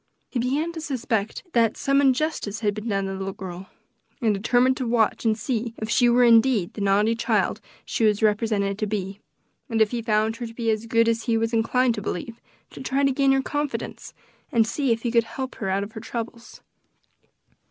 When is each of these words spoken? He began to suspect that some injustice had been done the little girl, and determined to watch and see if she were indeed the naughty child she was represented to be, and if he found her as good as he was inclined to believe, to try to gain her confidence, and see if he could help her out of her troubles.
He 0.31 0.39
began 0.39 0.71
to 0.71 0.81
suspect 0.81 1.43
that 1.53 1.77
some 1.77 2.01
injustice 2.01 2.61
had 2.61 2.73
been 2.73 2.87
done 2.89 3.05
the 3.05 3.13
little 3.13 3.33
girl, 3.33 3.69
and 4.19 4.33
determined 4.33 4.75
to 4.77 4.87
watch 4.87 5.25
and 5.25 5.37
see 5.37 5.75
if 5.77 5.91
she 5.91 6.09
were 6.09 6.23
indeed 6.23 6.73
the 6.73 6.81
naughty 6.81 7.13
child 7.13 7.61
she 7.85 8.03
was 8.03 8.23
represented 8.23 8.79
to 8.79 8.87
be, 8.87 9.19
and 9.69 9.79
if 9.79 9.91
he 9.91 10.01
found 10.01 10.37
her 10.37 10.45
as 10.57 10.87
good 10.87 11.07
as 11.07 11.25
he 11.25 11.37
was 11.37 11.53
inclined 11.53 11.93
to 11.93 12.01
believe, 12.01 12.41
to 12.71 12.81
try 12.81 13.03
to 13.03 13.11
gain 13.11 13.31
her 13.31 13.43
confidence, 13.43 14.15
and 14.51 14.65
see 14.65 14.91
if 14.91 15.03
he 15.03 15.11
could 15.11 15.25
help 15.25 15.53
her 15.57 15.69
out 15.69 15.83
of 15.83 15.91
her 15.91 16.01
troubles. 16.01 16.61